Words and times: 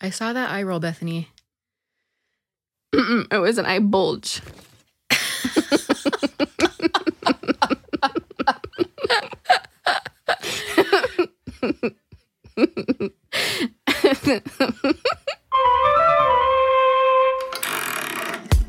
I 0.00 0.08
saw 0.08 0.32
that 0.32 0.50
eye 0.50 0.62
roll, 0.62 0.80
Bethany. 0.80 1.28
Mm-mm, 2.94 3.32
it 3.32 3.38
was 3.38 3.58
an 3.58 3.66
eye 3.66 3.80
bulge. 3.80 4.40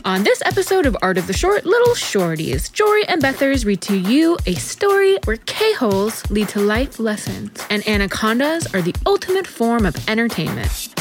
On 0.04 0.24
this 0.24 0.42
episode 0.46 0.86
of 0.86 0.98
Art 1.02 1.18
of 1.18 1.28
the 1.28 1.34
Short, 1.34 1.66
Little 1.66 1.94
Shorties, 1.94 2.72
Jory 2.74 3.06
and 3.08 3.22
Bethers 3.22 3.66
read 3.66 3.82
to 3.84 3.96
you 3.98 4.38
a 4.46 4.56
story 4.56 5.18
where 5.24 5.38
K-holes 5.38 6.30
lead 6.30 6.50
to 6.50 6.60
life 6.60 7.00
lessons 7.00 7.66
and 7.70 7.88
anacondas 7.88 8.68
are 8.74 8.82
the 8.82 8.96
ultimate 9.06 9.48
form 9.48 9.86
of 9.86 9.96
entertainment. 10.10 11.01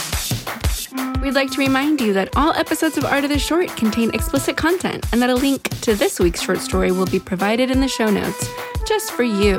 We'd 1.23 1.35
like 1.35 1.51
to 1.51 1.59
remind 1.59 2.01
you 2.01 2.15
that 2.15 2.35
all 2.35 2.53
episodes 2.55 2.97
of 2.97 3.05
Art 3.05 3.25
of 3.25 3.31
the 3.31 3.39
Short 3.39 3.69
contain 3.77 4.09
explicit 4.15 4.57
content 4.57 5.05
and 5.13 5.21
that 5.21 5.29
a 5.29 5.35
link 5.35 5.69
to 5.81 5.95
this 5.95 6.19
week's 6.19 6.41
short 6.41 6.61
story 6.61 6.93
will 6.93 7.07
be 7.07 7.21
provided 7.21 7.71
in 7.71 7.81
the 7.81 7.89
show 7.89 8.09
notes 8.09 8.49
just 8.89 9.13
for 9.13 9.23
you. 9.23 9.59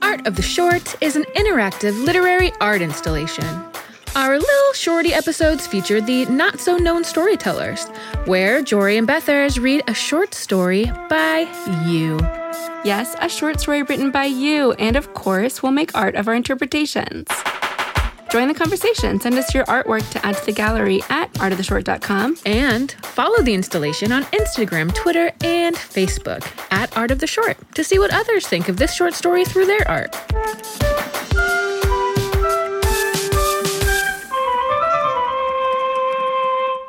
Art 0.00 0.26
of 0.26 0.36
the 0.36 0.42
Short 0.42 0.96
is 1.02 1.14
an 1.14 1.24
interactive 1.36 2.02
literary 2.04 2.52
art 2.62 2.80
installation. 2.80 3.44
Our 4.16 4.38
Little 4.38 4.72
Shorty 4.72 5.12
episodes 5.12 5.66
feature 5.66 6.00
the 6.00 6.24
not 6.26 6.58
so 6.58 6.78
known 6.78 7.04
storytellers, 7.04 7.84
where 8.24 8.62
Jory 8.62 8.96
and 8.96 9.06
Bethers 9.06 9.58
read 9.58 9.82
a 9.86 9.94
short 9.94 10.32
story 10.32 10.90
by 11.10 11.40
you. 11.86 12.18
Yes, 12.82 13.14
a 13.20 13.28
short 13.28 13.60
story 13.60 13.82
written 13.82 14.10
by 14.10 14.24
you, 14.24 14.72
and 14.72 14.96
of 14.96 15.12
course, 15.12 15.62
we'll 15.62 15.72
make 15.72 15.94
art 15.94 16.14
of 16.14 16.28
our 16.28 16.34
interpretations. 16.34 17.26
Join 18.34 18.48
the 18.48 18.54
conversation. 18.54 19.20
Send 19.20 19.36
us 19.36 19.54
your 19.54 19.64
artwork 19.66 20.10
to 20.10 20.26
add 20.26 20.36
to 20.36 20.44
the 20.44 20.50
gallery 20.50 21.00
at 21.08 21.32
artoftheshort.com. 21.34 22.38
And 22.44 22.90
follow 22.90 23.40
the 23.44 23.54
installation 23.54 24.10
on 24.10 24.24
Instagram, 24.24 24.92
Twitter, 24.92 25.30
and 25.44 25.76
Facebook 25.76 26.44
at 26.72 26.96
Art 26.96 27.12
of 27.12 27.20
the 27.20 27.28
Short 27.28 27.56
to 27.76 27.84
see 27.84 28.00
what 28.00 28.12
others 28.12 28.44
think 28.48 28.68
of 28.68 28.76
this 28.76 28.92
short 28.92 29.14
story 29.14 29.44
through 29.44 29.66
their 29.66 29.88
art. 29.88 30.16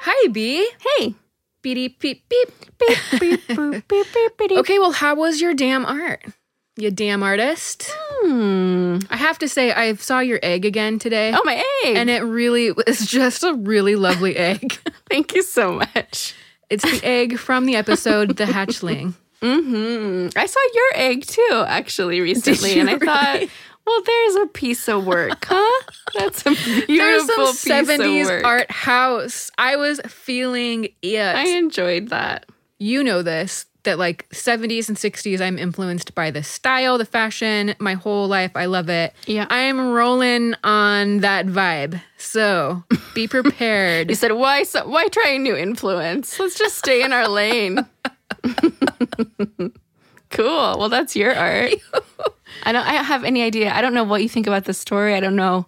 Hi, 0.02 0.28
B. 0.30 0.68
Hey. 0.98 1.14
Beep, 1.62 2.00
beep, 2.00 2.28
beep. 2.28 2.50
Beep, 2.80 2.98
beep, 3.20 3.48
beep, 3.48 3.88
beep, 3.88 4.38
beep. 4.40 4.52
Okay, 4.58 4.80
well, 4.80 4.94
how 4.94 5.14
was 5.14 5.40
your 5.40 5.54
damn 5.54 5.86
art? 5.86 6.26
You 6.78 6.92
damn 6.92 7.24
artist. 7.24 7.90
Hmm. 8.22 8.98
I 9.10 9.16
have 9.18 9.40
to 9.40 9.48
say, 9.48 9.72
I 9.72 9.94
saw 9.96 10.20
your 10.20 10.40
egg 10.44 10.66
again 10.66 11.00
today. 11.00 11.32
Oh, 11.34 11.42
my 11.46 11.64
egg. 11.86 11.96
And 11.96 12.10
it 12.10 12.20
really 12.22 12.72
was 12.72 13.06
just 13.08 13.44
a 13.44 13.54
really 13.54 13.96
lovely 13.96 14.36
egg. 14.36 14.74
Thank 15.10 15.34
you 15.36 15.42
so 15.44 15.74
much. 15.74 16.34
It's 16.70 16.84
the 16.84 17.06
egg 17.06 17.38
from 17.38 17.66
the 17.66 17.76
episode 17.78 18.36
The 18.38 18.46
Hatchling. 18.46 19.14
hmm 19.42 20.28
I 20.36 20.46
saw 20.48 20.60
your 20.74 20.90
egg 20.96 21.26
too, 21.26 21.64
actually, 21.68 22.20
recently, 22.22 22.80
and 22.80 22.90
I 22.90 22.98
thought, 22.98 23.50
well, 23.86 24.02
there's 24.04 24.36
a 24.38 24.48
piece 24.48 24.90
of 24.90 25.06
work, 25.06 25.46
huh? 25.48 25.84
That's 26.16 26.42
a 26.46 26.50
There's 26.56 26.86
beautiful 26.88 27.54
some 27.54 27.86
piece 27.86 28.00
70s 28.00 28.22
of 28.24 28.28
work. 28.30 28.44
art 28.44 28.72
house. 28.72 29.52
I 29.58 29.76
was 29.76 30.02
feeling 30.08 30.88
it. 31.04 31.20
I 31.20 31.48
enjoyed 31.58 32.10
that. 32.10 32.48
you 32.80 33.04
know 33.04 33.22
this 33.22 33.66
that 33.86 33.98
like 33.98 34.28
70s 34.30 34.88
and 34.90 34.98
60s 34.98 35.42
I'm 35.42 35.58
influenced 35.58 36.14
by 36.14 36.30
the 36.30 36.44
style, 36.44 36.98
the 36.98 37.06
fashion, 37.06 37.74
my 37.80 37.94
whole 37.94 38.28
life. 38.28 38.52
I 38.56 38.66
love 38.66 38.90
it. 38.90 39.14
Yeah. 39.26 39.48
I'm 39.50 39.92
rolling 39.92 40.54
on 40.64 41.20
that 41.20 41.48
vibe. 41.48 42.02
So, 42.18 42.84
be 43.14 43.28
prepared. 43.30 44.10
You 44.10 44.16
said, 44.16 44.34
why? 44.34 44.64
So, 44.64 44.88
why 44.88 45.08
try 45.08 45.30
a 45.30 45.40
new 45.40 45.56
influence? 45.56 46.38
Let's 46.40 46.58
just 46.58 46.78
stay 46.78 47.04
in 47.04 47.14
our 47.14 47.28
lane. 47.28 47.86
cool. 50.30 50.78
Well, 50.78 50.90
that's 50.90 51.16
your 51.16 51.36
art. 51.36 51.74
I 52.64 52.72
don't. 52.72 52.86
I 52.86 52.94
don't 52.94 53.06
have 53.06 53.24
any 53.24 53.42
idea. 53.44 53.74
I 53.74 53.82
don't 53.82 53.94
know 53.94 54.04
what 54.04 54.22
you 54.22 54.30
think 54.30 54.48
about 54.48 54.66
the 54.66 54.74
story. 54.74 55.14
I 55.16 55.20
don't 55.20 55.36
know. 55.36 55.66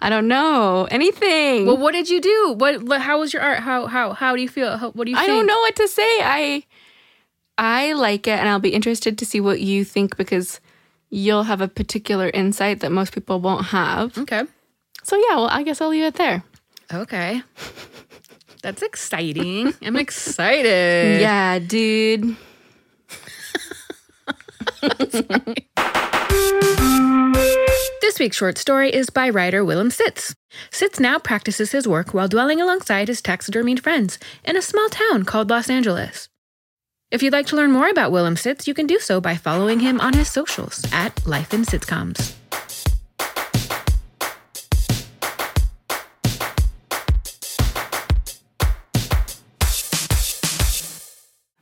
I 0.00 0.10
don't 0.10 0.28
know 0.28 0.86
anything. 0.90 1.66
well, 1.66 1.76
what 1.78 1.92
did 1.92 2.08
you 2.10 2.20
do? 2.20 2.54
What 2.58 3.00
how 3.00 3.20
was 3.20 3.32
your 3.32 3.42
art? 3.42 3.60
How 3.60 3.86
how 3.86 4.12
how 4.12 4.34
do 4.36 4.42
you 4.42 4.48
feel? 4.48 4.76
How, 4.76 4.90
what 4.90 5.04
do 5.04 5.10
you 5.12 5.16
I 5.16 5.20
think? 5.20 5.30
don't 5.30 5.46
know 5.46 5.58
what 5.60 5.76
to 5.76 5.88
say. 5.88 6.02
I 6.02 6.64
I 7.56 7.92
like 7.92 8.26
it, 8.26 8.38
and 8.38 8.48
I'll 8.48 8.58
be 8.58 8.74
interested 8.74 9.18
to 9.18 9.26
see 9.26 9.40
what 9.40 9.60
you 9.60 9.84
think 9.84 10.16
because 10.16 10.60
you'll 11.10 11.44
have 11.44 11.60
a 11.60 11.68
particular 11.68 12.28
insight 12.30 12.80
that 12.80 12.90
most 12.90 13.12
people 13.12 13.40
won't 13.40 13.66
have. 13.66 14.16
Okay. 14.18 14.42
So 15.02 15.16
yeah, 15.16 15.36
well, 15.36 15.48
I 15.48 15.62
guess 15.62 15.80
I'll 15.80 15.90
leave 15.90 16.04
it 16.04 16.14
there. 16.14 16.42
Okay. 16.92 17.42
That's 18.62 18.82
exciting. 18.82 19.74
I'm 19.82 19.96
excited. 19.96 21.20
Yeah, 21.20 21.58
dude. 21.58 22.36
This 28.00 28.20
week's 28.20 28.36
short 28.36 28.58
story 28.58 28.94
is 28.94 29.10
by 29.10 29.28
writer 29.30 29.64
Willem 29.64 29.90
Sitz. 29.90 30.36
Sitz 30.70 31.00
now 31.00 31.18
practices 31.18 31.72
his 31.72 31.88
work 31.88 32.14
while 32.14 32.28
dwelling 32.28 32.60
alongside 32.60 33.08
his 33.08 33.20
taxidermied 33.20 33.80
friends 33.80 34.20
in 34.44 34.56
a 34.56 34.62
small 34.62 34.88
town 34.88 35.24
called 35.24 35.50
Los 35.50 35.68
Angeles. 35.68 36.28
If 37.14 37.22
you'd 37.22 37.32
like 37.32 37.46
to 37.46 37.56
learn 37.56 37.70
more 37.70 37.88
about 37.88 38.10
Willem 38.10 38.34
Sitz, 38.34 38.66
you 38.66 38.74
can 38.74 38.88
do 38.88 38.98
so 38.98 39.20
by 39.20 39.36
following 39.36 39.78
him 39.78 40.00
on 40.00 40.14
his 40.14 40.28
socials 40.28 40.84
at 40.92 41.24
Life 41.24 41.54
in 41.54 41.62
Sitcoms. 41.62 42.34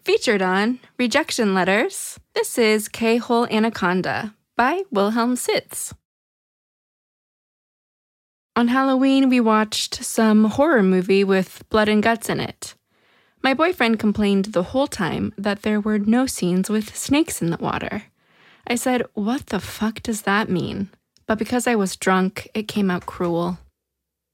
Featured 0.03 0.41
on 0.41 0.79
Rejection 0.99 1.53
Letters, 1.53 2.19
this 2.33 2.57
is 2.57 2.89
K 2.89 3.19
Hole 3.19 3.47
Anaconda 3.51 4.35
by 4.57 4.85
Wilhelm 4.91 5.37
Sitz. 5.37 5.93
On 8.57 8.69
Halloween, 8.69 9.29
we 9.29 9.39
watched 9.39 10.03
some 10.03 10.45
horror 10.45 10.83
movie 10.83 11.25
with 11.25 11.62
blood 11.69 11.91
and 11.91 12.03
guts 12.03 12.31
in 12.31 12.41
it. 12.41 12.75
My 13.43 13.55
boyfriend 13.55 13.99
complained 13.99 14.47
the 14.47 14.63
whole 14.63 14.87
time 14.87 15.35
that 15.37 15.63
there 15.63 15.81
were 15.81 15.99
no 15.99 16.27
scenes 16.27 16.71
with 16.71 16.97
snakes 16.97 17.43
in 17.43 17.51
the 17.51 17.57
water. 17.57 18.05
I 18.67 18.77
said, 18.77 19.03
What 19.15 19.47
the 19.47 19.59
fuck 19.59 20.01
does 20.03 20.23
that 20.23 20.49
mean? 20.49 20.91
But 21.27 21.39
because 21.39 21.67
I 21.67 21.75
was 21.75 21.97
drunk, 21.97 22.49
it 22.55 22.69
came 22.69 22.91
out 22.91 23.07
cruel. 23.07 23.59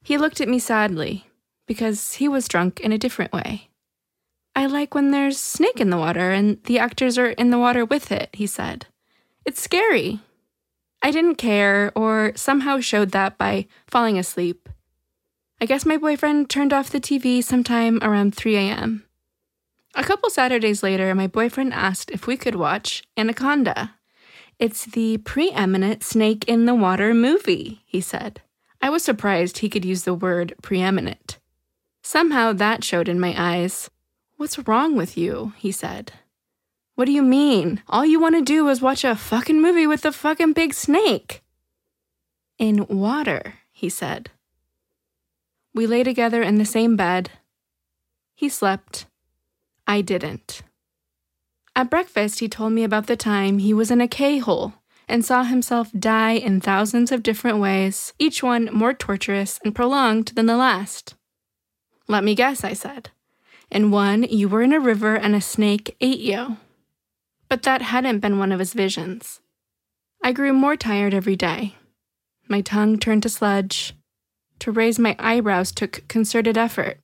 He 0.02 0.18
looked 0.18 0.40
at 0.40 0.48
me 0.48 0.58
sadly, 0.58 1.26
because 1.66 2.14
he 2.14 2.28
was 2.28 2.48
drunk 2.48 2.80
in 2.80 2.92
a 2.92 2.98
different 2.98 3.32
way. 3.32 3.68
I 4.54 4.66
like 4.66 4.94
when 4.94 5.10
there's 5.10 5.38
snake 5.38 5.80
in 5.80 5.90
the 5.90 5.96
water 5.96 6.30
and 6.30 6.62
the 6.64 6.78
actors 6.78 7.16
are 7.16 7.30
in 7.30 7.50
the 7.50 7.58
water 7.58 7.84
with 7.84 8.10
it, 8.12 8.30
he 8.32 8.46
said. 8.46 8.86
It's 9.44 9.62
scary. 9.62 10.20
I 11.00 11.12
didn't 11.12 11.36
care 11.36 11.92
or 11.94 12.32
somehow 12.34 12.80
showed 12.80 13.12
that 13.12 13.38
by 13.38 13.66
falling 13.86 14.18
asleep. 14.18 14.68
I 15.60 15.66
guess 15.66 15.84
my 15.84 15.96
boyfriend 15.96 16.48
turned 16.48 16.72
off 16.72 16.90
the 16.90 17.00
TV 17.00 17.42
sometime 17.42 17.98
around 18.00 18.34
3 18.34 18.56
a.m. 18.56 19.04
A 19.96 20.04
couple 20.04 20.30
Saturdays 20.30 20.84
later, 20.84 21.12
my 21.16 21.26
boyfriend 21.26 21.74
asked 21.74 22.12
if 22.12 22.28
we 22.28 22.36
could 22.36 22.54
watch 22.54 23.02
Anaconda. 23.16 23.94
It's 24.60 24.84
the 24.84 25.18
preeminent 25.18 26.04
snake 26.04 26.44
in 26.46 26.66
the 26.66 26.76
water 26.76 27.12
movie, 27.12 27.82
he 27.86 28.00
said. 28.00 28.40
I 28.80 28.90
was 28.90 29.02
surprised 29.02 29.58
he 29.58 29.68
could 29.68 29.84
use 29.84 30.04
the 30.04 30.14
word 30.14 30.54
preeminent. 30.62 31.38
Somehow 32.02 32.52
that 32.52 32.84
showed 32.84 33.08
in 33.08 33.18
my 33.18 33.34
eyes. 33.36 33.90
What's 34.36 34.60
wrong 34.68 34.94
with 34.94 35.18
you? 35.18 35.54
he 35.56 35.72
said. 35.72 36.12
What 36.94 37.06
do 37.06 37.12
you 37.12 37.22
mean? 37.22 37.82
All 37.88 38.06
you 38.06 38.20
want 38.20 38.36
to 38.36 38.42
do 38.42 38.68
is 38.68 38.80
watch 38.80 39.02
a 39.02 39.16
fucking 39.16 39.60
movie 39.60 39.88
with 39.88 40.04
a 40.04 40.12
fucking 40.12 40.52
big 40.52 40.72
snake. 40.72 41.42
In 42.58 42.86
water, 42.86 43.54
he 43.72 43.88
said. 43.88 44.30
We 45.74 45.86
lay 45.86 46.02
together 46.02 46.42
in 46.42 46.58
the 46.58 46.64
same 46.64 46.96
bed. 46.96 47.30
He 48.34 48.48
slept. 48.48 49.06
I 49.86 50.00
didn't. 50.00 50.62
At 51.74 51.90
breakfast, 51.90 52.40
he 52.40 52.48
told 52.48 52.72
me 52.72 52.84
about 52.84 53.06
the 53.06 53.16
time 53.16 53.58
he 53.58 53.72
was 53.72 53.90
in 53.90 54.00
a 54.00 54.08
K 54.08 54.38
hole 54.38 54.74
and 55.08 55.24
saw 55.24 55.44
himself 55.44 55.90
die 55.98 56.32
in 56.32 56.60
thousands 56.60 57.10
of 57.10 57.22
different 57.22 57.58
ways, 57.58 58.12
each 58.18 58.42
one 58.42 58.68
more 58.72 58.92
torturous 58.92 59.58
and 59.64 59.74
prolonged 59.74 60.28
than 60.34 60.46
the 60.46 60.56
last. 60.56 61.14
Let 62.06 62.24
me 62.24 62.34
guess, 62.34 62.64
I 62.64 62.72
said. 62.72 63.10
In 63.70 63.90
one, 63.90 64.22
you 64.24 64.48
were 64.48 64.62
in 64.62 64.72
a 64.72 64.80
river 64.80 65.14
and 65.14 65.34
a 65.34 65.40
snake 65.40 65.96
ate 66.00 66.20
you. 66.20 66.56
But 67.48 67.62
that 67.62 67.82
hadn't 67.82 68.20
been 68.20 68.38
one 68.38 68.52
of 68.52 68.58
his 68.58 68.74
visions. 68.74 69.40
I 70.22 70.32
grew 70.32 70.52
more 70.52 70.76
tired 70.76 71.14
every 71.14 71.36
day. 71.36 71.76
My 72.48 72.60
tongue 72.60 72.98
turned 72.98 73.22
to 73.22 73.28
sludge. 73.28 73.94
To 74.60 74.72
raise 74.72 74.98
my 74.98 75.14
eyebrows 75.18 75.72
took 75.72 76.06
concerted 76.08 76.58
effort. 76.58 76.98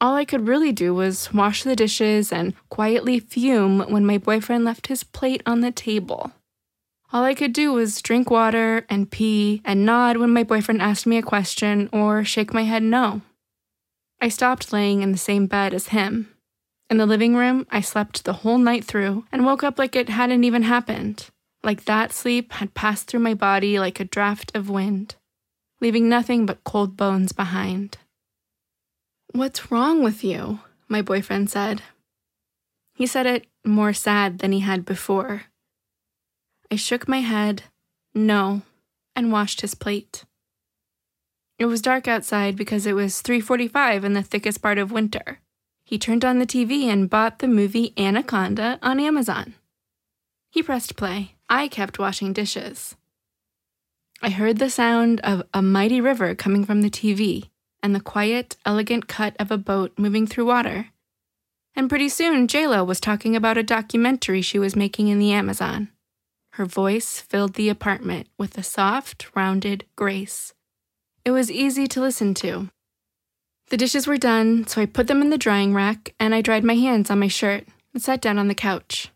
All 0.00 0.14
I 0.16 0.24
could 0.24 0.48
really 0.48 0.72
do 0.72 0.94
was 0.94 1.32
wash 1.32 1.62
the 1.62 1.76
dishes 1.76 2.32
and 2.32 2.54
quietly 2.68 3.20
fume 3.20 3.80
when 3.90 4.04
my 4.04 4.18
boyfriend 4.18 4.64
left 4.64 4.88
his 4.88 5.04
plate 5.04 5.42
on 5.46 5.60
the 5.60 5.70
table. 5.70 6.32
All 7.12 7.24
I 7.24 7.34
could 7.34 7.52
do 7.52 7.72
was 7.72 8.00
drink 8.00 8.30
water 8.30 8.86
and 8.88 9.10
pee 9.10 9.60
and 9.64 9.84
nod 9.84 10.16
when 10.16 10.30
my 10.30 10.42
boyfriend 10.42 10.80
asked 10.80 11.06
me 11.06 11.18
a 11.18 11.22
question 11.22 11.88
or 11.92 12.24
shake 12.24 12.54
my 12.54 12.64
head 12.64 12.82
no. 12.82 13.20
I 14.20 14.28
stopped 14.28 14.72
laying 14.72 15.02
in 15.02 15.12
the 15.12 15.18
same 15.18 15.46
bed 15.46 15.74
as 15.74 15.88
him. 15.88 16.32
In 16.88 16.96
the 16.96 17.06
living 17.06 17.36
room, 17.36 17.66
I 17.70 17.80
slept 17.80 18.24
the 18.24 18.32
whole 18.32 18.58
night 18.58 18.84
through 18.84 19.24
and 19.30 19.44
woke 19.44 19.62
up 19.62 19.78
like 19.78 19.94
it 19.94 20.08
hadn't 20.08 20.44
even 20.44 20.62
happened, 20.62 21.28
like 21.62 21.84
that 21.84 22.12
sleep 22.12 22.52
had 22.54 22.74
passed 22.74 23.06
through 23.06 23.20
my 23.20 23.34
body 23.34 23.78
like 23.78 24.00
a 24.00 24.04
draft 24.04 24.50
of 24.54 24.68
wind, 24.70 25.14
leaving 25.82 26.08
nothing 26.08 26.46
but 26.46 26.62
cold 26.62 26.96
bones 26.96 27.32
behind. 27.32 27.98
What's 29.32 29.72
wrong 29.72 30.04
with 30.04 30.22
you? 30.22 30.60
My 30.88 31.02
boyfriend 31.02 31.50
said. 31.50 31.82
He 32.94 33.04
said 33.06 33.26
it 33.26 33.46
more 33.64 33.92
sad 33.92 34.38
than 34.38 34.52
he 34.52 34.60
had 34.60 34.84
before. 34.84 35.42
I 36.70 36.76
shook 36.76 37.08
my 37.08 37.20
head, 37.20 37.64
no, 38.14 38.62
and 39.16 39.32
washed 39.32 39.62
his 39.62 39.74
plate. 39.74 40.24
It 41.58 41.66
was 41.66 41.82
dark 41.82 42.06
outside 42.06 42.56
because 42.56 42.86
it 42.86 42.94
was 42.94 43.20
3:45 43.20 44.04
in 44.04 44.12
the 44.12 44.22
thickest 44.22 44.62
part 44.62 44.78
of 44.78 44.92
winter. 44.92 45.40
He 45.84 45.98
turned 45.98 46.24
on 46.24 46.38
the 46.38 46.46
TV 46.46 46.84
and 46.84 47.10
bought 47.10 47.40
the 47.40 47.48
movie 47.48 47.92
Anaconda 47.98 48.78
on 48.82 49.00
Amazon. 49.00 49.54
He 50.50 50.62
pressed 50.62 50.96
play. 50.96 51.34
I 51.48 51.66
kept 51.66 51.98
washing 51.98 52.32
dishes. 52.32 52.94
I 54.22 54.30
heard 54.30 54.58
the 54.58 54.70
sound 54.70 55.20
of 55.20 55.42
a 55.52 55.60
mighty 55.60 56.00
river 56.00 56.34
coming 56.34 56.64
from 56.64 56.82
the 56.82 56.90
TV 56.90 57.50
and 57.82 57.94
the 57.94 58.00
quiet, 58.00 58.56
elegant 58.64 59.08
cut 59.08 59.34
of 59.38 59.50
a 59.50 59.58
boat 59.58 59.92
moving 59.98 60.26
through 60.26 60.46
water. 60.46 60.88
And 61.74 61.88
pretty 61.88 62.08
soon, 62.08 62.46
JLo 62.46 62.86
was 62.86 63.00
talking 63.00 63.34
about 63.34 63.58
a 63.58 63.62
documentary 63.62 64.42
she 64.42 64.58
was 64.58 64.76
making 64.76 65.08
in 65.08 65.18
the 65.18 65.32
Amazon. 65.32 65.88
Her 66.52 66.66
voice 66.66 67.20
filled 67.20 67.54
the 67.54 67.68
apartment 67.68 68.28
with 68.38 68.56
a 68.56 68.62
soft, 68.62 69.34
rounded 69.34 69.86
grace. 69.96 70.54
It 71.24 71.30
was 71.32 71.50
easy 71.50 71.86
to 71.88 72.00
listen 72.00 72.34
to, 72.34 72.68
the 73.72 73.78
dishes 73.78 74.06
were 74.06 74.18
done, 74.18 74.66
so 74.66 74.82
I 74.82 74.86
put 74.86 75.06
them 75.06 75.22
in 75.22 75.30
the 75.30 75.38
drying 75.38 75.72
rack 75.72 76.14
and 76.20 76.34
I 76.34 76.42
dried 76.42 76.62
my 76.62 76.74
hands 76.74 77.10
on 77.10 77.18
my 77.18 77.28
shirt 77.28 77.64
and 77.94 78.02
sat 78.02 78.20
down 78.20 78.38
on 78.38 78.48
the 78.48 78.54
couch. 78.54 79.08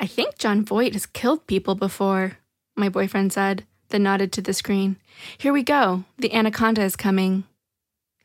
I 0.00 0.06
think 0.06 0.38
Jon 0.38 0.64
Voight 0.64 0.94
has 0.94 1.04
killed 1.04 1.46
people 1.46 1.74
before, 1.74 2.38
my 2.74 2.88
boyfriend 2.88 3.30
said, 3.30 3.66
then 3.90 4.02
nodded 4.02 4.32
to 4.32 4.42
the 4.42 4.52
screen. 4.52 4.96
Here 5.36 5.52
we 5.52 5.62
go. 5.62 6.04
The 6.18 6.32
anaconda 6.32 6.82
is 6.82 6.96
coming. 6.96 7.44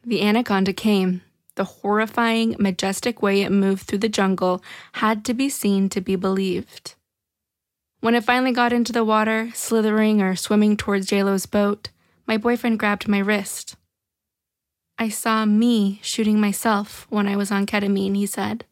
The 0.03 0.21
anaconda 0.21 0.73
came. 0.73 1.21
The 1.55 1.65
horrifying, 1.65 2.55
majestic 2.59 3.21
way 3.21 3.41
it 3.41 3.51
moved 3.51 3.83
through 3.83 3.99
the 3.99 4.09
jungle 4.09 4.61
had 4.93 5.23
to 5.25 5.33
be 5.33 5.49
seen 5.49 5.89
to 5.89 6.01
be 6.01 6.15
believed. 6.15 6.95
When 8.01 8.13
it 8.13 8.23
finally 8.23 8.51
got 8.51 8.73
into 8.73 8.93
the 8.93 9.05
water, 9.05 9.49
slithering 9.53 10.21
or 10.21 10.35
swimming 10.35 10.77
towards 10.77 11.07
JLo's 11.07 11.45
boat, 11.45 11.89
my 12.27 12.37
boyfriend 12.37 12.77
grabbed 12.77 13.07
my 13.07 13.19
wrist. 13.19 13.75
I 14.99 15.09
saw 15.09 15.45
me 15.45 15.99
shooting 16.03 16.39
myself 16.39 17.07
when 17.09 17.27
I 17.27 17.35
was 17.35 17.51
on 17.51 17.65
ketamine, 17.65 18.15
he 18.15 18.25
said. 18.25 18.65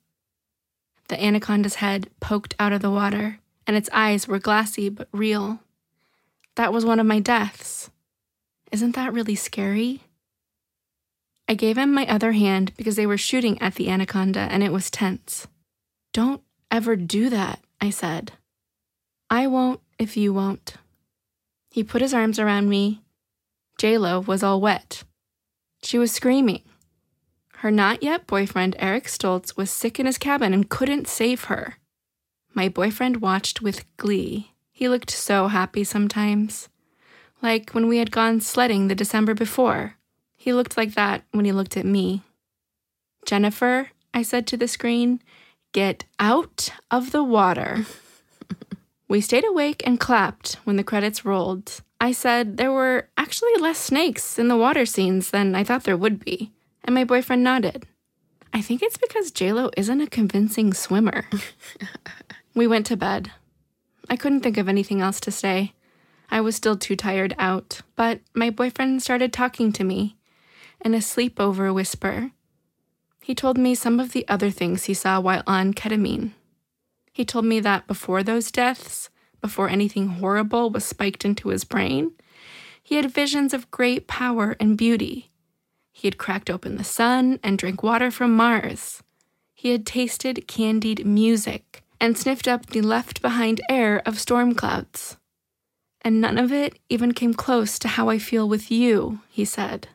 The 1.08 1.22
anaconda's 1.22 1.76
head 1.76 2.10
poked 2.20 2.56
out 2.60 2.74
of 2.74 2.82
the 2.82 2.92
water, 2.92 3.40
and 3.66 3.76
its 3.76 3.90
eyes 3.92 4.28
were 4.28 4.40
glassy 4.40 4.90
but 4.90 5.08
real. 5.12 5.60
That 6.56 6.74
was 6.74 6.86
one 6.86 7.00
of 7.00 7.06
my 7.06 7.20
deaths. 7.20 7.90
Isn't 8.72 8.96
that 8.96 9.14
really 9.14 9.36
scary? 9.36 10.02
I 11.48 11.56
gave 11.56 11.78
him 11.78 11.94
my 11.94 12.06
other 12.08 12.32
hand 12.32 12.74
because 12.78 12.96
they 12.96 13.06
were 13.06 13.18
shooting 13.18 13.62
at 13.62 13.76
the 13.76 13.90
anaconda 13.90 14.42
and 14.42 14.64
it 14.64 14.72
was 14.72 14.90
tense. 14.90 15.48
Don't 16.14 16.42
ever 16.72 16.96
do 16.96 17.30
that, 17.30 17.60
I 17.82 17.90
said. 17.90 18.34
I 19.30 19.48
won't 19.48 19.82
if 20.00 20.16
you 20.16 20.34
won't. 20.34 20.76
He 21.70 21.84
put 21.84 22.02
his 22.02 22.14
arms 22.14 22.40
around 22.40 22.70
me. 22.70 23.02
JLo 23.80 24.26
was 24.26 24.44
all 24.44 24.62
wet. 24.62 25.04
She 25.82 25.98
was 25.98 26.12
screaming. 26.12 26.62
Her 27.58 27.72
not 27.72 28.04
yet 28.04 28.28
boyfriend, 28.28 28.76
Eric 28.78 29.06
Stoltz, 29.06 29.58
was 29.58 29.72
sick 29.72 30.00
in 30.00 30.06
his 30.06 30.18
cabin 30.18 30.54
and 30.54 30.70
couldn't 30.70 31.08
save 31.08 31.46
her. 31.46 31.78
My 32.54 32.70
boyfriend 32.70 33.22
watched 33.22 33.62
with 33.62 33.86
glee. 33.98 34.53
He 34.74 34.90
looked 34.90 35.12
so 35.12 35.48
happy 35.48 35.84
sometimes. 35.84 36.68
Like 37.42 37.72
when 37.72 37.88
we 37.88 38.00
had 38.00 38.12
gone 38.12 38.42
sledding 38.42 38.88
the 38.88 38.96
December 38.96 39.36
before. 39.36 39.96
He 40.36 40.52
looked 40.52 40.76
like 40.76 40.96
that 40.96 41.24
when 41.32 41.46
he 41.46 41.52
looked 41.52 41.78
at 41.78 41.86
me. 41.86 42.24
Jennifer, 43.26 43.92
I 44.14 44.24
said 44.24 44.48
to 44.48 44.58
the 44.58 44.68
screen, 44.68 45.22
get 45.72 46.06
out 46.20 46.74
of 46.92 47.12
the 47.12 47.24
water. 47.24 47.86
we 49.08 49.22
stayed 49.22 49.46
awake 49.46 49.84
and 49.86 50.00
clapped 50.00 50.56
when 50.66 50.76
the 50.76 50.84
credits 50.84 51.24
rolled. 51.24 51.82
I 52.02 52.12
said 52.12 52.58
there 52.58 52.72
were 52.72 53.08
actually 53.16 53.56
less 53.60 53.78
snakes 53.78 54.38
in 54.38 54.50
the 54.50 54.58
water 54.58 54.86
scenes 54.86 55.30
than 55.30 55.56
I 55.56 55.64
thought 55.64 55.84
there 55.86 55.96
would 55.96 56.26
be, 56.26 56.52
and 56.84 56.94
my 56.94 57.06
boyfriend 57.06 57.44
nodded. 57.44 57.86
I 58.52 58.62
think 58.62 58.82
it's 58.82 58.98
because 58.98 59.32
JLo 59.32 59.72
isn't 59.78 60.02
a 60.02 60.08
convincing 60.08 60.74
swimmer. 60.74 61.26
we 62.54 62.68
went 62.68 62.86
to 62.88 62.98
bed. 62.98 63.32
I 64.10 64.16
couldn't 64.16 64.42
think 64.42 64.58
of 64.58 64.68
anything 64.68 65.02
else 65.02 65.20
to 65.22 65.32
say. 65.32 65.74
I 66.30 66.42
was 66.42 66.56
still 66.56 66.76
too 66.76 66.96
tired 66.96 67.36
out, 67.38 67.82
but 67.96 68.22
my 68.34 68.50
boyfriend 68.50 69.02
started 69.02 69.32
talking 69.32 69.72
to 69.74 69.84
me 69.84 70.18
in 70.84 70.94
a 70.94 70.98
sleepover 70.98 71.74
whisper. 71.74 72.32
He 73.22 73.36
told 73.36 73.58
me 73.58 73.76
some 73.76 74.00
of 74.00 74.12
the 74.12 74.28
other 74.28 74.50
things 74.50 74.86
he 74.86 74.94
saw 74.94 75.20
while 75.20 75.44
on 75.48 75.74
ketamine. 75.74 76.32
He 77.14 77.24
told 77.24 77.46
me 77.46 77.60
that 77.60 77.88
before 77.88 78.24
those 78.24 78.52
deaths, 78.52 79.10
before 79.42 79.70
anything 79.70 80.08
horrible 80.08 80.70
was 80.70 80.84
spiked 80.84 81.24
into 81.24 81.50
his 81.50 81.64
brain, 81.64 82.12
he 82.82 82.96
had 82.96 83.12
visions 83.12 83.54
of 83.54 83.72
great 83.72 84.08
power 84.08 84.58
and 84.60 84.78
beauty. 84.78 85.32
He 85.92 86.08
had 86.08 86.18
cracked 86.18 86.50
open 86.50 86.76
the 86.76 86.84
sun 86.84 87.40
and 87.44 87.58
drank 87.58 87.84
water 87.84 88.12
from 88.12 88.36
Mars. 88.36 89.04
He 89.54 89.70
had 89.70 89.86
tasted 89.86 90.48
candied 90.48 91.06
music 91.06 91.83
and 92.04 92.18
sniffed 92.18 92.50
up 92.50 92.66
the 92.66 92.82
left 92.82 93.22
behind 93.22 93.62
air 93.70 94.02
of 94.06 94.20
storm 94.20 94.54
clouds. 94.54 95.16
And 96.02 96.20
none 96.20 96.38
of 96.38 96.52
it 96.52 96.78
even 96.90 97.14
came 97.14 97.34
close 97.34 97.80
to 97.80 97.88
how 97.88 98.10
I 98.10 98.20
feel 98.20 98.50
with 98.50 98.70
you, 98.70 99.22
he 99.30 99.46
said. 99.46 99.88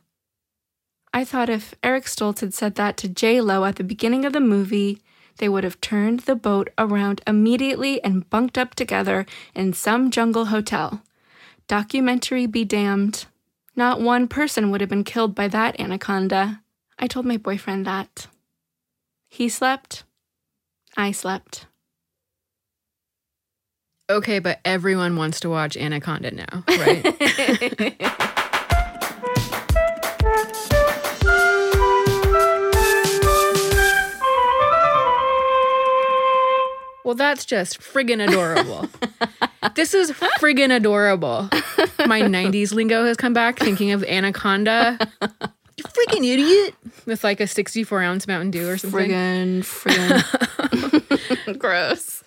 I 1.12 1.22
thought 1.22 1.50
if 1.50 1.74
Eric 1.82 2.04
Stoltz 2.04 2.40
had 2.40 2.54
said 2.54 2.76
that 2.76 2.96
to 2.96 3.10
J 3.10 3.42
Lo 3.42 3.66
at 3.66 3.76
the 3.76 3.84
beginning 3.84 4.24
of 4.24 4.32
the 4.32 4.40
movie, 4.40 5.02
they 5.36 5.50
would 5.50 5.64
have 5.64 5.82
turned 5.82 6.20
the 6.20 6.34
boat 6.34 6.70
around 6.78 7.20
immediately 7.26 8.02
and 8.02 8.28
bunked 8.30 8.56
up 8.56 8.74
together 8.74 9.26
in 9.54 9.74
some 9.74 10.10
jungle 10.10 10.46
hotel. 10.46 11.02
Documentary 11.66 12.46
be 12.46 12.64
damned. 12.64 13.26
Not 13.76 14.00
one 14.00 14.28
person 14.28 14.70
would 14.70 14.80
have 14.80 14.88
been 14.88 15.04
killed 15.04 15.34
by 15.34 15.48
that 15.48 15.78
anaconda. 15.78 16.62
I 16.98 17.06
told 17.06 17.26
my 17.26 17.36
boyfriend 17.36 17.84
that. 17.84 18.28
He 19.28 19.50
slept. 19.50 20.04
I 20.96 21.12
slept. 21.12 21.66
Okay, 24.10 24.38
but 24.38 24.58
everyone 24.64 25.16
wants 25.16 25.40
to 25.40 25.50
watch 25.50 25.76
Anaconda 25.76 26.30
now, 26.30 26.64
right? 26.68 27.04
Well, 37.04 37.14
that's 37.14 37.44
just 37.44 37.80
friggin' 37.80 38.26
adorable. 38.26 38.88
this 39.74 39.92
is 39.92 40.10
friggin' 40.12 40.74
adorable. 40.74 41.48
My 42.06 42.22
90s 42.22 42.72
lingo 42.72 43.04
has 43.04 43.16
come 43.18 43.34
back 43.34 43.58
thinking 43.58 43.92
of 43.92 44.04
Anaconda. 44.04 44.98
You 45.76 45.84
freaking 45.84 46.24
idiot. 46.24 46.74
With 47.06 47.24
like 47.24 47.40
a 47.40 47.46
64 47.46 48.02
ounce 48.02 48.26
Mountain 48.26 48.50
Dew 48.52 48.68
or 48.68 48.78
something. 48.78 49.10
Friggin', 49.10 49.60
friggin'. 49.60 51.58
Gross. 51.58 52.17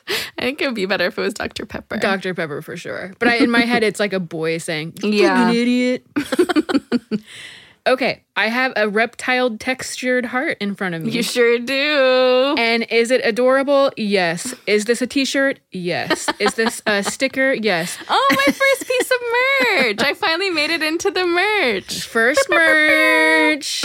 I 0.41 0.45
think 0.45 0.62
it 0.62 0.65
would 0.65 0.75
be 0.75 0.86
better 0.86 1.05
if 1.05 1.17
it 1.17 1.21
was 1.21 1.33
Dr. 1.33 1.65
Pepper. 1.65 1.98
Dr. 1.98 2.33
Pepper 2.33 2.62
for 2.62 2.75
sure. 2.75 3.13
But 3.19 3.27
I, 3.27 3.36
in 3.36 3.51
my 3.51 3.62
head, 3.62 3.83
it's 3.83 4.00
like 4.00 4.13
a 4.13 4.19
boy 4.19 4.57
saying, 4.57 4.93
yeah. 5.03 5.51
idiot. 5.51 6.05
Okay, 7.88 8.24
I 8.36 8.48
have 8.48 8.74
a 8.75 8.88
reptile 8.88 9.57
textured 9.57 10.25
heart 10.25 10.57
in 10.62 10.75
front 10.75 10.93
of 10.93 11.01
me. 11.01 11.12
You 11.12 11.24
sure 11.24 11.57
do. 11.57 12.55
And 12.57 12.83
is 12.91 13.10
it 13.10 13.21
adorable? 13.25 13.91
Yes. 13.98 14.53
Is 14.67 14.86
this 14.86 15.01
a 15.01 15.07
t-shirt? 15.07 15.60
Yes. 15.71 16.29
Is 16.38 16.53
this 16.53 16.83
a 16.86 17.01
sticker? 17.12 17.53
Yes. 17.53 17.98
Oh, 18.07 18.27
my 18.29 18.53
first 18.53 18.88
piece 18.88 19.12
of 19.12 19.17
merch. 19.79 20.01
I 20.03 20.13
finally 20.13 20.51
made 20.51 20.69
it 20.69 20.83
into 20.83 21.10
the 21.10 21.25
merch. 21.25 22.05
First 22.05 22.48
merch. 22.51 23.83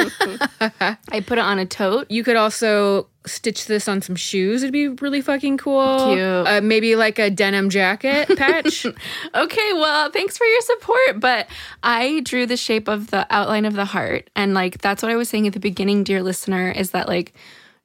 I 1.10 1.20
put 1.20 1.38
it 1.38 1.42
on 1.42 1.58
a 1.58 1.66
tote. 1.66 2.10
You 2.10 2.24
could 2.24 2.36
also 2.36 3.08
stitch 3.26 3.66
this 3.66 3.88
on 3.88 4.00
some 4.02 4.16
shoes. 4.16 4.62
It'd 4.62 4.72
be 4.72 4.88
really 4.88 5.20
fucking 5.20 5.58
cool. 5.58 6.14
Cute. 6.14 6.20
Uh, 6.20 6.60
maybe 6.62 6.96
like 6.96 7.18
a 7.18 7.30
denim 7.30 7.70
jacket 7.70 8.28
patch. 8.36 8.86
okay, 9.34 9.72
well, 9.74 10.10
thanks 10.10 10.38
for 10.38 10.44
your 10.46 10.60
support. 10.62 11.20
But 11.20 11.46
I 11.82 12.20
drew 12.20 12.46
the 12.46 12.56
shape 12.56 12.88
of 12.88 13.10
the 13.10 13.26
outline 13.30 13.64
of 13.64 13.74
the 13.74 13.84
heart. 13.84 14.30
And 14.34 14.54
like, 14.54 14.78
that's 14.78 15.02
what 15.02 15.12
I 15.12 15.16
was 15.16 15.28
saying 15.28 15.46
at 15.46 15.52
the 15.52 15.60
beginning, 15.60 16.04
dear 16.04 16.22
listener, 16.22 16.70
is 16.70 16.90
that 16.90 17.08
like, 17.08 17.34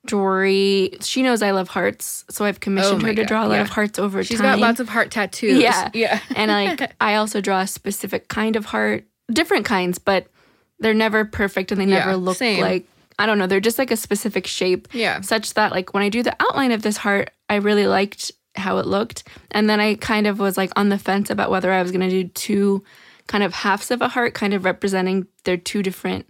Jory. 0.06 0.98
She 1.02 1.24
knows 1.24 1.42
I 1.42 1.52
love 1.52 1.68
hearts, 1.70 2.26
so 2.30 2.46
I've 2.46 2.60
commissioned 2.60 3.02
Oh 3.02 3.06
her 3.08 3.14
to 3.14 3.22
God, 3.24 3.28
draw 3.28 3.46
a 3.46 3.48
lot 3.48 3.56
yeah. 3.56 3.62
of 3.62 3.70
hearts 3.70 3.98
over 4.00 4.24
She's 4.24 4.38
time. 4.38 4.46
She's 4.46 4.52
got 4.52 4.60
lots 4.60 4.80
of 4.80 4.90
heart 4.90 5.12
tattoos. 5.12 5.60
Yeah. 5.60 5.90
Yeah. 5.94 6.20
and 6.36 6.52
like 6.52 6.94
I 7.00 7.16
also 7.16 7.42
draw 7.42 7.62
a 7.62 7.68
specific 7.68 8.28
kind 8.28 8.56
of 8.56 8.66
heart, 8.66 9.06
different 9.32 9.66
kinds, 9.66 9.98
but 9.98 10.28
they're 10.80 10.94
never 10.94 11.26
perfect 11.26 11.72
and 11.72 11.80
they 11.80 11.86
Yeah, 11.86 12.00
never 12.06 12.18
look 12.18 12.38
same. 12.38 12.62
like 12.62 12.86
I 13.18 13.26
don't 13.26 13.38
know, 13.38 13.48
they're 13.48 13.62
just 13.62 13.80
like 13.80 13.92
a 13.92 13.98
specific 13.98 14.46
shape. 14.46 14.90
Yeah. 14.94 15.22
Such 15.22 15.54
that 15.54 15.72
like 15.72 15.94
when 15.94 16.04
I 16.04 16.10
do 16.10 16.22
the 16.22 16.36
outline 16.42 16.72
of 16.74 16.82
this 16.82 16.98
heart, 16.98 17.30
I 17.50 17.56
really 17.56 17.88
liked 17.88 18.32
how 18.56 18.78
it 18.80 18.86
looked. 18.88 19.24
And 19.52 19.70
then 19.70 19.80
I 19.80 19.96
kind 19.96 20.28
of 20.28 20.40
was 20.40 20.58
like 20.58 20.72
on 20.76 20.90
the 20.90 20.98
fence 20.98 21.30
about 21.30 21.50
whether 21.50 21.72
I 21.72 21.82
was 21.82 21.92
gonna 21.92 22.10
do 22.10 22.26
two 22.26 22.84
kind 23.28 23.44
of 23.44 23.54
halves 23.54 23.90
of 23.92 24.02
a 24.02 24.08
heart, 24.10 24.34
kind 24.34 24.54
of 24.54 24.66
representing 24.66 25.28
their 25.46 25.58
two 25.58 25.82
different 25.82 26.26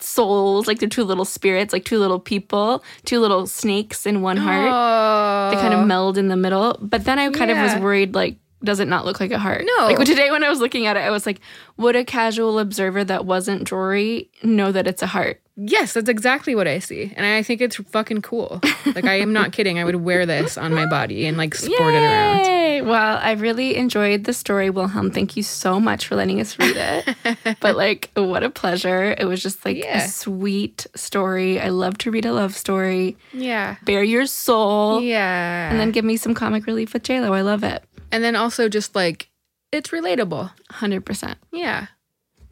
souls, 0.00 0.66
like 0.66 0.78
they're 0.78 0.88
two 0.88 1.04
little 1.04 1.24
spirits, 1.24 1.72
like 1.72 1.84
two 1.84 1.98
little 1.98 2.18
people, 2.18 2.82
two 3.04 3.20
little 3.20 3.46
snakes 3.46 4.06
in 4.06 4.22
one 4.22 4.36
heart 4.36 4.68
Oh. 4.72 5.54
they 5.54 5.60
kind 5.60 5.74
of 5.74 5.80
oh. 5.80 5.84
meld 5.84 6.18
in 6.18 6.28
the 6.28 6.36
middle. 6.36 6.76
But 6.80 7.04
then 7.04 7.18
I 7.18 7.30
kind 7.30 7.50
of 7.50 7.58
was 7.58 7.74
worried, 7.76 8.14
like, 8.14 8.36
does 8.64 8.80
it 8.80 8.88
not 8.88 9.04
look 9.04 9.20
like 9.20 9.30
a 9.30 9.38
heart? 9.38 9.64
No. 9.78 9.84
Like 9.86 9.98
today 10.04 10.30
when 10.30 10.42
I 10.44 10.48
was 10.48 10.58
looking 10.60 10.86
at 10.86 10.96
it, 10.96 11.00
I 11.00 11.10
was 11.10 11.26
like, 11.26 11.40
would 11.76 11.96
a 11.96 12.04
casual 12.04 12.58
observer 12.58 13.04
that 13.04 13.24
wasn't 13.26 13.64
Jory 13.68 14.30
know 14.42 14.72
that 14.72 14.86
it's 14.86 15.02
a 15.02 15.06
heart? 15.06 15.40
Yes, 15.56 15.92
that's 15.92 16.08
exactly 16.08 16.56
what 16.56 16.66
I 16.66 16.80
see. 16.80 17.12
And 17.16 17.24
I 17.24 17.40
think 17.44 17.60
it's 17.60 17.76
fucking 17.76 18.22
cool. 18.22 18.60
Like 18.86 19.04
I 19.04 19.20
am 19.20 19.32
not 19.32 19.52
kidding. 19.56 19.78
I 19.78 19.84
would 19.84 19.94
wear 19.96 20.26
this 20.26 20.58
on 20.58 20.74
my 20.74 20.84
body 20.84 21.26
and 21.26 21.36
like 21.36 21.54
sport 21.54 21.94
it 21.94 21.98
around. 22.02 22.44
Yay! 22.46 22.82
Well, 22.82 23.20
I 23.22 23.32
really 23.34 23.76
enjoyed 23.76 24.24
the 24.24 24.32
story, 24.32 24.68
Wilhelm. 24.68 25.12
Thank 25.12 25.36
you 25.36 25.44
so 25.44 25.78
much 25.78 26.08
for 26.08 26.16
letting 26.16 26.40
us 26.40 26.58
read 26.58 26.76
it. 26.76 27.56
but 27.60 27.76
like, 27.76 28.10
what 28.14 28.42
a 28.42 28.50
pleasure. 28.50 29.14
It 29.16 29.26
was 29.26 29.40
just 29.44 29.64
like 29.64 29.76
Yeah. 29.76 30.04
a 30.04 30.08
sweet 30.08 30.88
story. 30.96 31.60
I 31.60 31.68
love 31.68 31.98
to 31.98 32.10
read 32.10 32.24
a 32.26 32.32
love 32.32 32.56
story. 32.56 33.16
Yeah. 33.32 33.76
Bare 33.84 34.02
your 34.02 34.26
soul. 34.26 35.00
Yeah. 35.02 35.70
And 35.70 35.78
then 35.78 35.92
give 35.92 36.04
me 36.04 36.16
some 36.16 36.34
comic 36.34 36.66
relief 36.66 36.92
with 36.94 37.04
JLo. 37.04 37.30
I 37.32 37.42
love 37.42 37.62
it. 37.62 37.84
And 38.14 38.22
then 38.22 38.36
also 38.36 38.68
just 38.68 38.94
like 38.94 39.28
it's 39.72 39.90
relatable. 39.90 40.52
100%. 40.70 41.34
Yeah. 41.52 41.88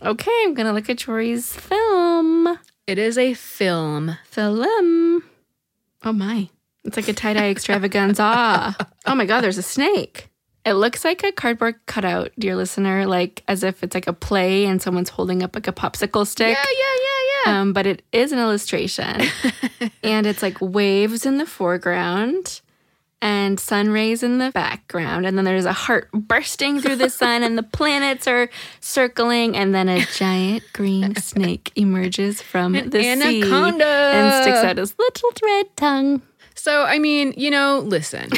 Okay, 0.02 0.42
I'm 0.42 0.54
going 0.54 0.66
to 0.66 0.72
look 0.72 0.90
at 0.90 0.98
Jory's 0.98 1.54
film. 1.54 2.58
It 2.88 2.98
is 2.98 3.16
a 3.16 3.34
film. 3.34 4.18
Film. 4.24 5.22
Oh 6.02 6.12
my. 6.12 6.48
It's 6.82 6.96
like 6.96 7.06
a 7.06 7.12
tie 7.12 7.34
dye 7.34 7.50
extravaganza. 7.50 8.76
oh 9.06 9.14
my 9.14 9.24
God, 9.24 9.42
there's 9.42 9.56
a 9.56 9.62
snake. 9.62 10.30
It 10.64 10.72
looks 10.72 11.04
like 11.04 11.22
a 11.22 11.30
cardboard 11.30 11.76
cutout, 11.86 12.32
dear 12.36 12.56
listener, 12.56 13.06
like 13.06 13.44
as 13.46 13.62
if 13.62 13.84
it's 13.84 13.94
like 13.94 14.08
a 14.08 14.12
play 14.12 14.64
and 14.64 14.82
someone's 14.82 15.10
holding 15.10 15.44
up 15.44 15.54
like 15.54 15.68
a 15.68 15.72
popsicle 15.72 16.26
stick. 16.26 16.56
Yeah, 16.56 16.64
yeah, 16.70 16.96
yeah, 17.04 17.52
yeah. 17.52 17.60
Um, 17.60 17.72
but 17.72 17.86
it 17.86 18.02
is 18.10 18.32
an 18.32 18.40
illustration. 18.40 19.22
and 20.02 20.26
it's 20.26 20.42
like 20.42 20.60
waves 20.60 21.24
in 21.24 21.38
the 21.38 21.46
foreground 21.46 22.62
and 23.22 23.60
sun 23.60 23.90
rays 23.90 24.24
in 24.24 24.38
the 24.38 24.50
background. 24.50 25.24
And 25.24 25.38
then 25.38 25.44
there's 25.44 25.64
a 25.64 25.72
heart 25.72 26.10
bursting 26.12 26.80
through 26.80 26.96
the 26.96 27.08
sun, 27.08 27.44
and 27.44 27.56
the 27.56 27.62
planets 27.62 28.26
are 28.26 28.50
circling. 28.80 29.56
And 29.56 29.72
then 29.72 29.88
a 29.88 30.04
giant 30.04 30.64
green 30.72 31.14
snake 31.16 31.70
emerges 31.76 32.42
from 32.42 32.72
the 32.72 32.90
sea 32.90 33.08
and 33.08 34.42
sticks 34.42 34.58
out 34.58 34.76
his 34.76 34.98
little 34.98 35.30
red 35.42 35.74
tongue. 35.76 36.20
So, 36.56 36.82
I 36.82 36.98
mean, 36.98 37.32
you 37.36 37.50
know, 37.50 37.78
listen. 37.78 38.28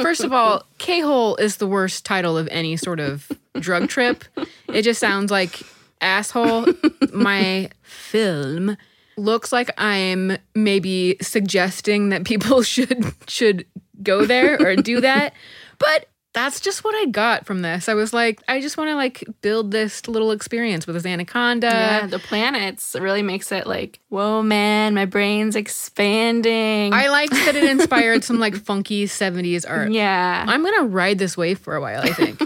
First 0.00 0.24
of 0.24 0.32
all, 0.32 0.64
K 0.78 1.00
hole 1.00 1.36
is 1.36 1.56
the 1.56 1.66
worst 1.66 2.04
title 2.04 2.36
of 2.36 2.48
any 2.50 2.76
sort 2.76 3.00
of 3.00 3.30
drug 3.60 3.88
trip. 3.88 4.24
It 4.68 4.82
just 4.82 4.98
sounds 4.98 5.30
like 5.30 5.62
asshole. 6.00 6.66
My 7.12 7.70
film 7.82 8.76
looks 9.16 9.52
like 9.52 9.70
I'm 9.78 10.38
maybe 10.54 11.16
suggesting 11.20 12.08
that 12.10 12.24
people 12.24 12.62
should 12.72 13.04
should 13.28 13.66
go 14.02 14.24
there 14.26 14.60
or 14.60 14.76
do 14.76 15.00
that. 15.00 15.34
But 15.78 16.06
that's 16.32 16.60
just 16.60 16.84
what 16.84 16.94
I 16.94 17.06
got 17.10 17.44
from 17.44 17.60
this. 17.62 17.88
I 17.88 17.94
was 17.94 18.12
like, 18.14 18.40
I 18.46 18.60
just 18.60 18.76
want 18.76 18.88
to 18.90 18.94
like 18.94 19.24
build 19.42 19.72
this 19.72 20.06
little 20.06 20.30
experience 20.30 20.86
with 20.86 20.94
this 20.94 21.04
anaconda. 21.04 21.66
yeah, 21.66 22.06
the 22.06 22.20
planets 22.20 22.94
really 22.98 23.22
makes 23.22 23.50
it 23.50 23.66
like, 23.66 23.98
whoa, 24.08 24.42
man, 24.42 24.94
my 24.94 25.06
brain's 25.06 25.56
expanding. 25.56 26.94
I 26.94 27.08
liked 27.08 27.32
that 27.32 27.56
it 27.56 27.64
inspired 27.64 28.22
some 28.22 28.38
like 28.38 28.54
funky 28.64 29.06
70s 29.06 29.68
art. 29.68 29.90
yeah. 29.90 30.44
I'm 30.46 30.62
gonna 30.62 30.86
ride 30.86 31.18
this 31.18 31.36
wave 31.36 31.58
for 31.58 31.74
a 31.74 31.80
while, 31.80 32.00
I 32.02 32.12
think. 32.12 32.38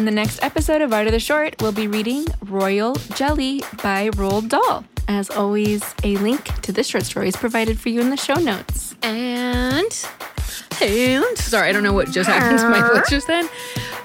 On 0.00 0.06
the 0.06 0.10
next 0.10 0.42
episode 0.42 0.80
of 0.80 0.94
Art 0.94 1.08
of 1.08 1.12
the 1.12 1.20
Short, 1.20 1.60
we'll 1.60 1.72
be 1.72 1.86
reading 1.86 2.24
Royal 2.46 2.94
Jelly 3.16 3.60
by 3.82 4.08
Roald 4.08 4.48
Dahl. 4.48 4.82
As 5.08 5.28
always, 5.28 5.94
a 6.02 6.16
link 6.16 6.42
to 6.62 6.72
this 6.72 6.86
short 6.86 7.04
story 7.04 7.28
is 7.28 7.36
provided 7.36 7.78
for 7.78 7.90
you 7.90 8.00
in 8.00 8.08
the 8.08 8.16
show 8.16 8.36
notes. 8.36 8.94
and 9.02 10.08
and 10.80 11.36
sorry, 11.36 11.68
I 11.68 11.72
don't 11.72 11.82
know 11.82 11.92
what 11.92 12.10
just 12.10 12.30
happened 12.30 12.60
to 12.60 12.70
my 12.70 12.80
voice 12.80 13.10
just 13.10 13.26
then. 13.26 13.46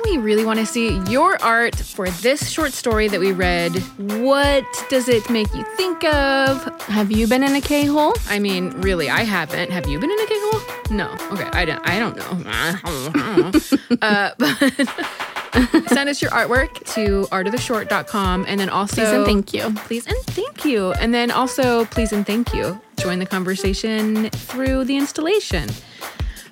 We 0.03 0.17
really 0.17 0.43
want 0.43 0.59
to 0.59 0.65
see 0.65 0.99
your 1.09 1.41
art 1.41 1.75
for 1.75 2.09
this 2.09 2.49
short 2.49 2.73
story 2.73 3.07
that 3.07 3.21
we 3.21 3.31
read. 3.31 3.71
What 3.97 4.65
does 4.89 5.07
it 5.07 5.29
make 5.29 5.47
you 5.55 5.63
think 5.77 6.03
of? 6.03 6.81
Have 6.81 7.09
you 7.09 7.25
been 7.25 7.41
in 7.41 7.55
a 7.55 7.61
K 7.61 7.85
hole? 7.85 8.13
I 8.27 8.39
mean, 8.39 8.71
really, 8.81 9.09
I 9.09 9.21
haven't. 9.21 9.71
Have 9.71 9.87
you 9.87 9.97
been 9.97 10.11
in 10.11 10.19
a 10.19 10.27
cake 10.27 10.41
hole? 10.41 10.95
No. 10.97 11.09
Okay, 11.31 11.49
I 11.53 11.63
don't. 11.63 11.87
I 11.87 11.99
don't 11.99 12.17
know. 12.17 13.97
uh, 14.01 14.31
but 14.37 15.34
send 15.87 16.09
us 16.09 16.21
your 16.21 16.31
artwork 16.31 16.73
to 16.93 17.27
artoftheshort.com 17.31 18.45
and 18.47 18.59
then 18.59 18.69
also 18.69 18.95
Please 18.95 19.11
and 19.11 19.25
thank 19.25 19.53
you. 19.53 19.73
Please 19.85 20.07
and 20.07 20.17
thank 20.27 20.65
you. 20.65 20.91
And 20.93 21.13
then 21.13 21.31
also, 21.31 21.85
please 21.85 22.11
and 22.11 22.25
thank 22.25 22.53
you. 22.53 22.79
Join 22.97 23.19
the 23.19 23.25
conversation 23.25 24.29
through 24.29 24.85
the 24.85 24.97
installation. 24.97 25.69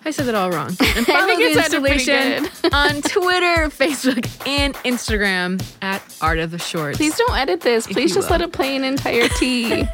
I 0.06 0.12
said 0.12 0.26
that 0.26 0.36
all 0.36 0.52
wrong. 0.52 0.68
And 0.96 1.06
follow 1.06 1.36
the 1.36 1.54
installation 1.54 2.46
on 2.74 3.02
Twitter, 3.02 3.70
Facebook, 3.70 4.28
and 4.46 4.74
Instagram 4.76 5.64
at 5.82 6.02
Art 6.22 6.40
of 6.40 6.52
the 6.52 6.60
Short. 6.60 6.96
Please 6.98 7.16
don't 7.18 7.36
edit 7.38 7.62
this. 7.62 7.88
Please 7.88 8.14
just 8.14 8.30
will. 8.30 8.38
let 8.38 8.42
it 8.42 8.52
play 8.52 8.76
in 8.76 8.84
entirety. 8.84 9.88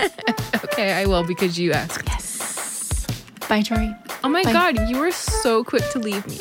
Okay, 0.65 0.93
I 0.93 1.05
will 1.05 1.23
because 1.23 1.59
you 1.59 1.73
asked. 1.73 2.03
yes. 2.07 3.05
Bye, 3.47 3.61
Jory. 3.61 3.95
Oh 4.23 4.29
my 4.29 4.43
god, 4.43 4.89
you 4.89 4.99
were 4.99 5.11
so 5.11 5.63
quick 5.63 5.87
to 5.91 5.99
leave 5.99 6.25
me. 6.27 6.39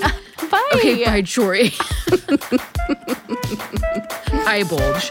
Bye. 0.50 0.62
Okay, 0.76 1.04
bye, 1.04 1.22
Jory. 1.22 1.72
Eye 4.46 4.64
bulge. 4.68 5.10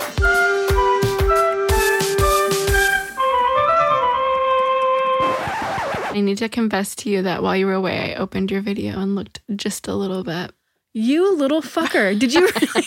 I 6.10 6.22
need 6.22 6.38
to 6.40 6.50
confess 6.50 6.96
to 6.96 7.10
you 7.10 7.22
that 7.24 7.44
while 7.44 7.56
you 7.56 7.68
were 7.68 7.74
away, 7.74 8.14
I 8.14 8.18
opened 8.18 8.50
your 8.50 8.62
video 8.62 9.00
and 9.00 9.16
looked 9.16 9.42
just 9.56 9.88
a 9.88 9.94
little 9.94 10.24
bit. 10.24 10.52
You 10.94 11.36
little 11.36 11.62
fucker. 11.62 12.18
Did 12.18 12.34
you 12.34 12.50
really? 12.62 12.86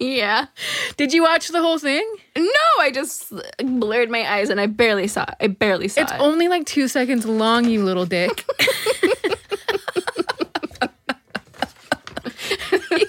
Yeah. 0.00 0.46
Did 0.96 1.12
you 1.12 1.22
watch 1.22 1.48
the 1.48 1.60
whole 1.60 1.78
thing? 1.78 2.08
No, 2.36 2.44
I 2.80 2.90
just 2.90 3.30
blurred 3.58 4.08
my 4.10 4.20
eyes 4.32 4.48
and 4.48 4.58
I 4.60 4.66
barely 4.66 5.06
saw 5.06 5.24
it. 5.24 5.34
I 5.40 5.46
barely 5.48 5.88
saw 5.88 6.00
It's 6.02 6.12
it. 6.12 6.20
only 6.20 6.48
like 6.48 6.64
two 6.64 6.88
seconds 6.88 7.26
long, 7.26 7.66
you 7.68 7.84
little 7.84 8.06
dick. 8.06 8.46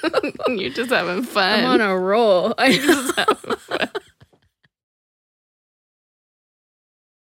You're 0.48 0.72
just 0.72 0.92
having 0.92 1.24
fun. 1.24 1.60
I'm 1.60 1.66
on 1.66 1.82
a 1.82 1.98
roll. 1.98 2.54
I 2.58 2.74
just 2.78 3.89